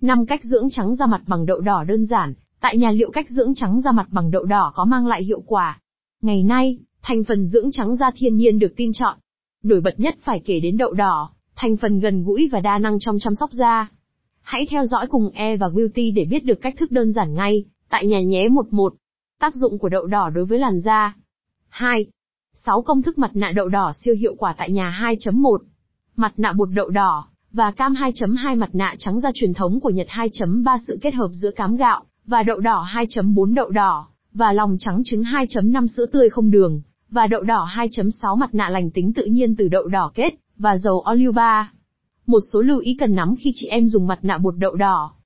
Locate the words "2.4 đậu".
32.94-33.70